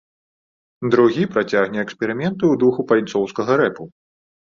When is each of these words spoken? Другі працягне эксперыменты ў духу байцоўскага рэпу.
Другі 0.93 1.25
працягне 1.35 1.79
эксперыменты 1.85 2.43
ў 2.47 2.55
духу 2.63 2.81
байцоўскага 2.93 3.51
рэпу. 3.63 3.83